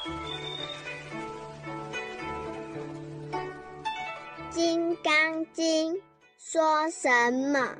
[4.50, 5.94] 《金刚经》
[6.38, 7.58] 说什么？《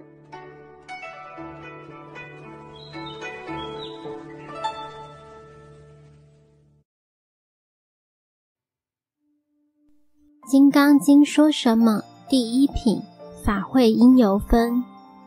[10.51, 12.03] 金刚经》说什么？
[12.29, 13.01] 第一品，
[13.45, 14.85] 法会因由分，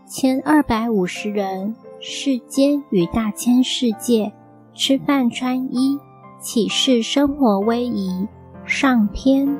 [0.07, 4.31] 千二百五十人，世间与大千世界，
[4.75, 5.97] 吃饭穿衣，
[6.43, 8.27] 起事生活威仪。
[8.65, 9.57] 上篇。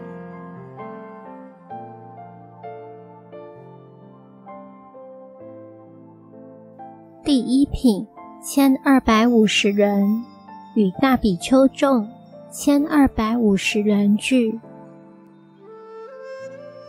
[7.24, 8.06] 第一品，
[8.44, 10.26] 千二百五十人，
[10.76, 12.10] 与大比丘众，
[12.52, 14.60] 千二百五十人聚。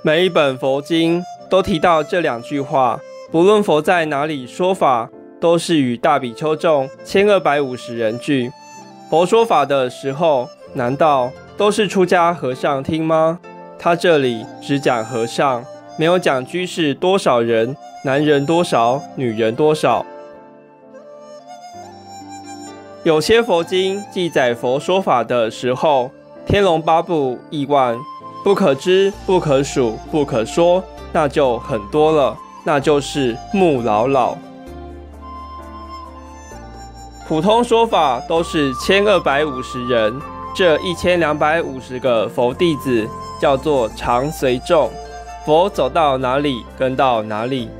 [0.02, 2.98] 每一本佛经都提到这两句话，
[3.30, 5.08] 不论佛在哪里说法，
[5.40, 8.50] 都是与大比丘众千二百五十人聚。
[9.14, 13.38] 佛说法的时候，难道都是出家和尚听吗？
[13.78, 15.64] 他这里只讲和尚，
[15.96, 20.04] 没有讲居士多少人，男人多少，女人多少。
[23.04, 26.10] 有些佛经记载佛说法的时候，
[26.44, 27.96] 天龙八部亿万。
[28.42, 34.36] 不可知、不可数、不可说，那就很多了，那就是木老老。
[37.26, 40.14] 普通说法都是千二百五十人，
[40.54, 43.08] 这一千两百五十个佛弟子
[43.40, 44.90] 叫做常随众，
[45.46, 47.70] 佛走到哪里跟到哪里。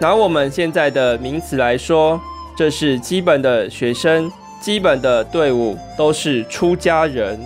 [0.00, 2.18] 拿我们现在的名词来说，
[2.56, 7.38] 这是基本的学生，基本的队伍都是出家人。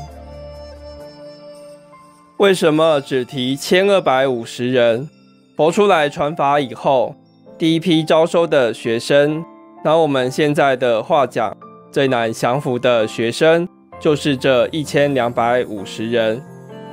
[2.37, 5.09] 为什么只提千二百五十人？
[5.57, 7.17] 佛出来传法以后，
[7.59, 9.45] 第一批招收的学生，
[9.85, 11.57] 拿我们现在的话讲，
[11.91, 16.41] 最难降服的学生，就是这一千两百五十人。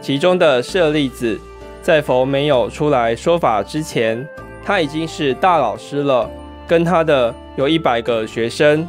[0.02, 1.40] 其中的舍利子，
[1.84, 4.28] 在佛没有出来说法之前，
[4.66, 6.28] 他已经是大老师了，
[6.68, 8.88] 跟他的有一百个学生，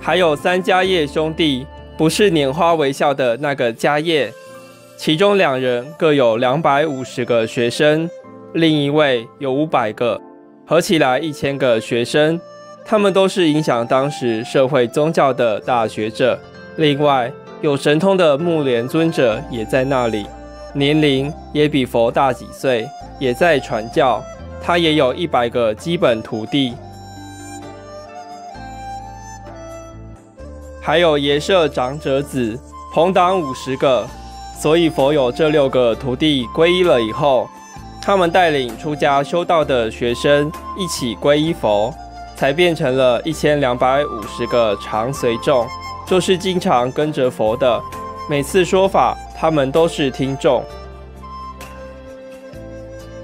[0.00, 1.66] 还有三家业兄弟，
[1.96, 4.32] 不是拈花微笑的那个家业。
[4.96, 8.08] 其中两人各有两百五十个学生，
[8.52, 10.20] 另一位有五百个，
[10.68, 12.38] 合起来一千个学生。
[12.84, 16.38] 他们都是影响当时社会宗教的大学者。
[16.76, 20.26] 另外，有神通的木莲尊者也在那里，
[20.74, 22.86] 年龄也比佛大几岁，
[23.18, 24.22] 也在传教。
[24.62, 26.74] 他也有一百个基本徒弟，
[30.82, 32.58] 还有耶舍长者子，
[32.92, 34.06] 朋党五十个。
[34.60, 37.48] 所以佛有这六个徒弟皈依了以后，
[38.08, 41.92] 他们带领出家修道的学生一起皈依佛，
[42.34, 45.66] 才变成了一千两百五十个常随众，
[46.06, 47.78] 就是经常跟着佛的。
[48.26, 50.64] 每次说法，他们都是听众。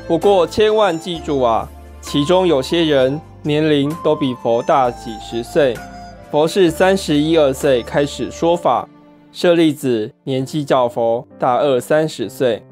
[0.06, 1.66] 不过千万记住啊，
[2.02, 5.74] 其中有些人年龄都比佛大几十岁，
[6.30, 8.86] 佛是三十一二岁开始说法。
[9.32, 12.62] 舍利子年纪较佛大二三十岁，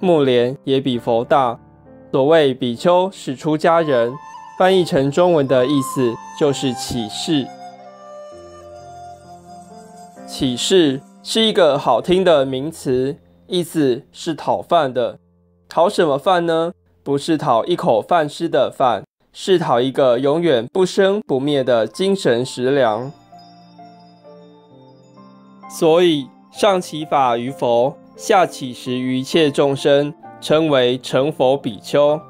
[0.00, 1.58] 木莲也比佛大。
[2.10, 4.12] 所谓比丘是出家人，
[4.58, 7.46] 翻译成中文的意思就是起示。
[10.26, 13.16] 起示是一个好听的名词，
[13.46, 15.18] 意思是讨饭的。
[15.68, 16.72] 讨什么饭呢？
[17.02, 23.12] 不是讨一口饭吃的饭，是讨一个永远不生不灭的精神食粮。
[25.68, 32.20] 所以上起法于佛，下起时于一切众生，称为成佛比丘。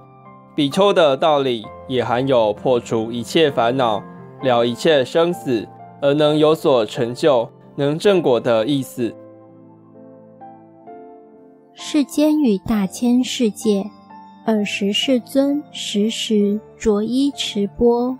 [0.54, 4.00] 比丘的道理也含有破除一切烦恼、
[4.40, 5.66] 了一切生死，
[6.00, 9.12] 而能有所成就、能正果的意思。
[11.74, 13.90] 世间与大千世界，
[14.46, 18.16] 尔时世尊时时着衣持钵。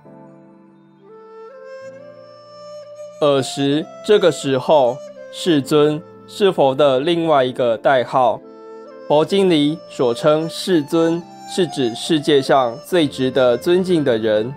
[3.21, 4.97] 尔时，这个时候。
[5.33, 8.41] 世尊是佛的另外一个代号。
[9.09, 11.21] 佛经里所称世尊，
[11.53, 14.54] 是指世界上最值得尊敬的人。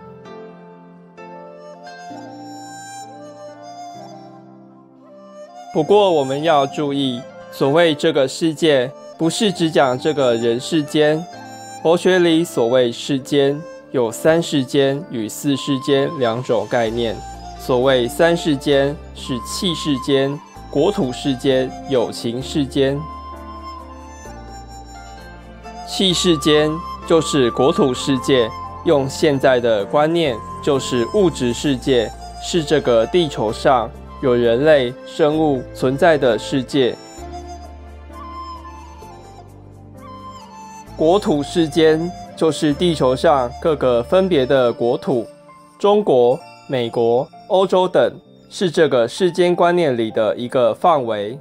[5.73, 7.19] 不过我们要注意，
[7.51, 11.25] 所谓这个世界，不是只讲这个人世间。
[11.81, 13.59] 佛学里所谓世间，
[13.91, 17.15] 有三世间与四世间两种概念。
[17.59, 20.39] 所谓三世间，是气世间。
[20.73, 22.99] 国土世间、有情世间、
[25.87, 26.71] 气世间，
[27.05, 28.49] 就是国土世界。
[28.83, 32.11] 用现在的观念，就是物质世界，
[32.41, 33.87] 是这个地球上
[34.23, 36.95] 有人类生物存在的世界。
[40.97, 45.23] 国土世间就是地球上各个分别的国土，
[45.77, 48.11] 中国、美国、欧洲等
[48.55, 51.39] 是这个世间观念里的一个范围。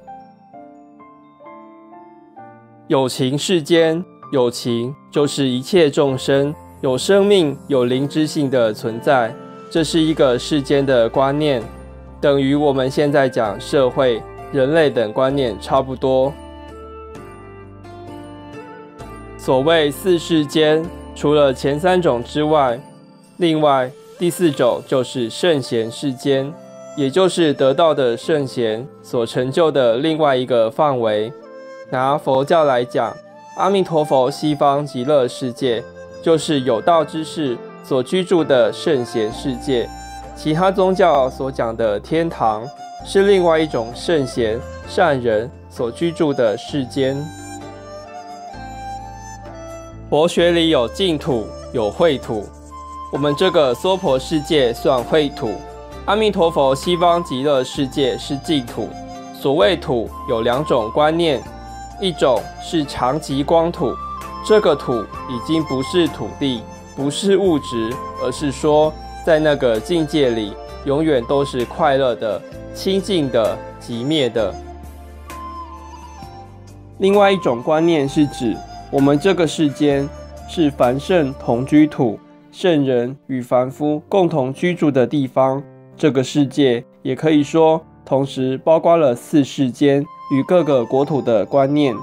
[2.87, 9.31] 有情世间，有情就是一切众生有生命、有灵之性的存在，
[9.70, 11.62] 这是一个世间的观念。
[12.19, 16.32] 等于我们现在讲社会、人类等观念差不多。
[19.37, 20.82] 所谓四世间，
[21.14, 22.81] 除了前三种之外，
[23.37, 26.50] 另外第四种就是圣贤世间，
[26.94, 31.33] 也就是得道的圣贤所成就的另外一个范围。
[31.91, 33.15] 拿佛教来讲，
[33.56, 35.83] 阿弥陀佛西方极乐世界，
[36.23, 39.89] 就是有道之士所居住的圣贤世界。
[40.35, 42.67] 其他宗教所讲的天堂，
[43.05, 47.17] 是另外一种圣贤善人所居住的世间。
[50.11, 52.45] 佛学里有净土，有秽土。
[53.12, 55.53] 我们这个娑婆世界算秽土，
[56.04, 58.88] 阿弥陀佛西方极乐世界是净土。
[59.32, 61.40] 所谓土，有两种观念，
[62.00, 63.94] 一种是长极光土，
[64.44, 65.00] 这个土
[65.31, 66.60] 已经不是土地，
[66.96, 68.93] 不是物质，而是说。
[69.25, 70.52] 在那个境界里，
[70.84, 72.43] 永远都是快乐的、
[72.75, 74.52] 清净的、极灭的。
[76.99, 78.56] 另外一种观念是指，
[78.90, 80.08] 我们这个世间
[80.49, 82.19] 是凡圣同居土，
[82.50, 85.62] 圣人与凡夫共同居住的地方。
[86.02, 91.94] 这个世界也可以说，同时包括了四世间与各个国土的观念。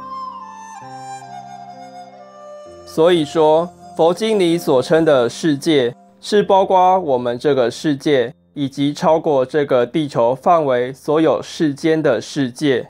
[2.85, 5.93] 所以说，佛经里所称的世界。
[6.21, 12.87] 是包括我们这个世界，以及超过这个地球范围所有世间的世界。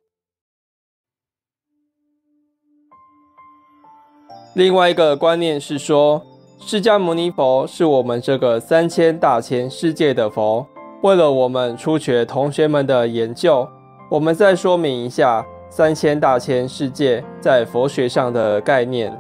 [4.53, 6.23] 另外一个观念是说，
[6.59, 10.67] 释迦牟尼佛是我们这个三千大千世界的佛。
[11.01, 13.67] 为了我们初学同学们的研究，
[14.09, 19.15] 我们再说明一下三千大千世界在佛学上的概念。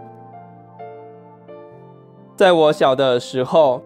[2.35, 3.81] 在我小的时候。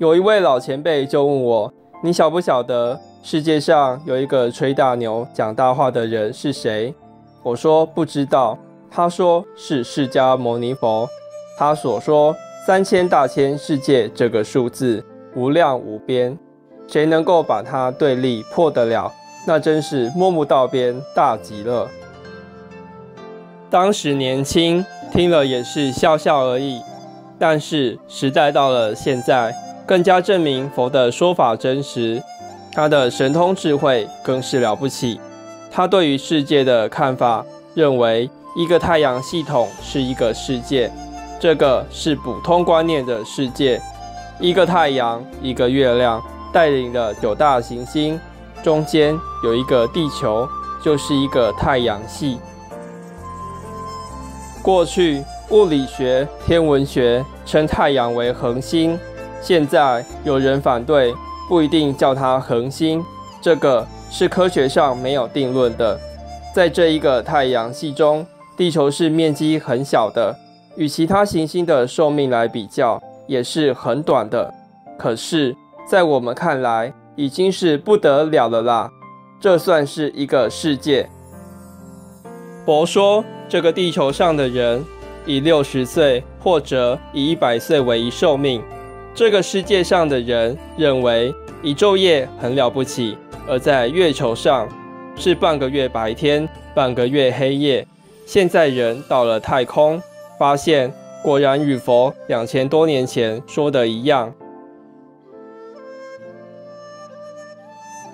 [0.00, 1.70] 有一位老前辈就问我
[2.02, 6.94] ：“你晓不晓得世界上有一个吹大牛、讲大话的人是谁？”
[7.44, 8.56] 我说：“不知道。”
[8.90, 11.06] 他说：“是释迦牟尼佛。”
[11.58, 12.34] 他所说
[12.66, 15.04] 三千大千世界这个数字
[15.36, 16.38] 无量无边，
[16.90, 19.12] 谁能够把它对立破得了？
[19.46, 21.88] 那真是摸不到边，大极了。
[23.70, 26.80] 当时年轻，听了也是笑笑而已。
[27.38, 29.54] 但是时代到了现在。
[29.86, 32.22] 更加证明佛的说法真实，
[32.72, 35.20] 他的神通智慧更是了不起。
[35.68, 37.44] 他对于世界的看法，
[37.74, 40.88] 认为一个太阳系统是一个世界，
[41.40, 43.82] 这个是普通观念的世界。
[44.38, 48.18] 一个太阳，一个月亮，带领了九大行星，
[48.62, 50.48] 中间有一个地球，
[50.82, 52.38] 就是一个太阳系。
[54.62, 58.98] 过去物理学、天文学称太阳为恒星。
[59.40, 61.14] 现在有人反对，
[61.48, 63.02] 不一定叫它恒星，
[63.40, 65.98] 这个是科学上没有定论的。
[66.54, 68.26] 在这一个太阳系中，
[68.56, 70.36] 地球是面积很小的，
[70.76, 74.52] 与其他行星的寿命来比较，也是很短的。
[74.98, 75.56] 可是，
[75.90, 78.92] 在我们看来，已经是不得了了啦。
[79.40, 81.10] 这算是一个世界。
[82.64, 84.84] 佛说，这个地球上的人
[85.26, 88.62] 以六十岁或者以一百岁为一寿命。
[89.16, 93.18] 这个世界上的人认为一昼夜很了不起，
[93.48, 94.68] 而在月球上
[95.16, 97.84] 是半个月白天，半个月黑夜。
[98.26, 100.00] 现在人到了太空，
[100.38, 100.92] 发现
[101.24, 104.32] 果然与佛两千多年前说的一样。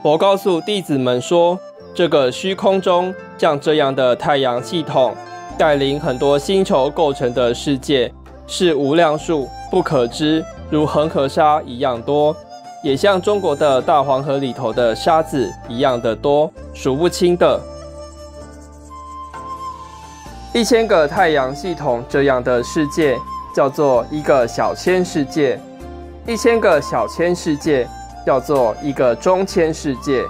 [0.02, 1.58] 佛告诉弟子们说，
[1.94, 5.14] 这个虚空中像这样的太阳系统，
[5.58, 8.12] 带领很多星球构成的世界，
[8.46, 10.44] 是无量数不可知。
[10.70, 12.34] 如恒河沙一样多，
[12.82, 17.60] 也像中国的大黄河里头的沙子一样的多，数不清的。
[20.52, 23.16] 一千个太阳系统这样的世界
[23.54, 25.60] 叫做一个小千世界，
[26.26, 27.86] 一千个小千世界
[28.26, 30.24] 叫做一个中千世界，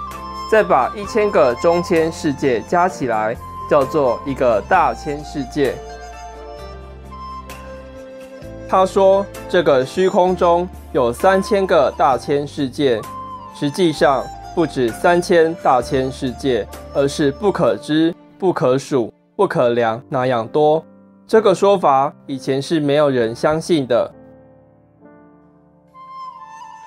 [0.51, 3.35] 再把一千个中千世界加起来
[3.67, 5.73] 叫做一个大千世界。
[8.69, 13.01] 他说：“这个虚空中有三千个大千世界，
[13.55, 14.23] 实际上
[14.53, 20.85] 不止三千大千世界，而是不可知、不可数、不可量那样多。
[21.25, 24.13] 这个说法以前是没有人相信的。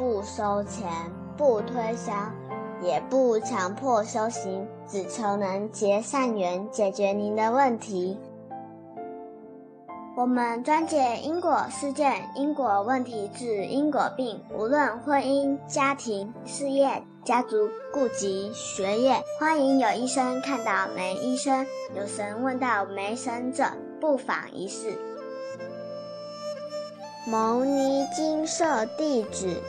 [0.00, 0.90] 不收钱，
[1.36, 2.10] 不推销，
[2.80, 8.18] 也不强迫修行，只求能结善缘，解决您的问题。
[10.16, 14.42] 我们专解因果事件、因果问题，治因果病。
[14.56, 23.66] 无论婚姻、家庭、事业、家族、顾及、学业，欢迎有医生看到没医生，有神问到没神者，
[24.00, 24.96] 不妨一试。
[27.26, 29.60] 牟尼金色地址：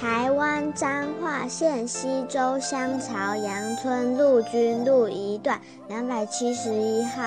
[0.00, 7.22] 台湾彰化县西周乡朝阳村陆军路一段两百七十一号。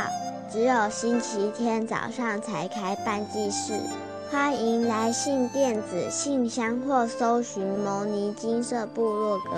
[0.51, 3.80] 只有星期天早上才开办祭事，
[4.32, 9.51] 欢迎来信电子信箱或搜寻牟尼金色部落格。